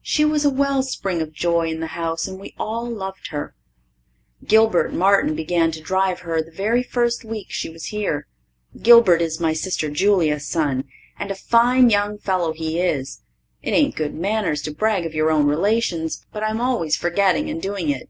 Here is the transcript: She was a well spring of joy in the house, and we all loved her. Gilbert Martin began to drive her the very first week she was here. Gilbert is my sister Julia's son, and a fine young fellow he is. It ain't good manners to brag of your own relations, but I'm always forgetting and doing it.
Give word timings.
She 0.00 0.24
was 0.24 0.46
a 0.46 0.48
well 0.48 0.82
spring 0.82 1.20
of 1.20 1.34
joy 1.34 1.68
in 1.68 1.80
the 1.80 1.88
house, 1.88 2.26
and 2.26 2.40
we 2.40 2.54
all 2.58 2.88
loved 2.88 3.26
her. 3.32 3.54
Gilbert 4.42 4.94
Martin 4.94 5.34
began 5.34 5.70
to 5.72 5.80
drive 5.82 6.20
her 6.20 6.40
the 6.40 6.50
very 6.50 6.82
first 6.82 7.22
week 7.22 7.48
she 7.50 7.68
was 7.68 7.88
here. 7.92 8.26
Gilbert 8.80 9.20
is 9.20 9.40
my 9.40 9.52
sister 9.52 9.90
Julia's 9.90 10.48
son, 10.48 10.84
and 11.18 11.30
a 11.30 11.34
fine 11.34 11.90
young 11.90 12.16
fellow 12.16 12.54
he 12.54 12.80
is. 12.80 13.20
It 13.60 13.72
ain't 13.72 13.94
good 13.94 14.14
manners 14.14 14.62
to 14.62 14.70
brag 14.70 15.04
of 15.04 15.12
your 15.12 15.30
own 15.30 15.46
relations, 15.46 16.24
but 16.32 16.42
I'm 16.42 16.62
always 16.62 16.96
forgetting 16.96 17.50
and 17.50 17.60
doing 17.60 17.90
it. 17.90 18.08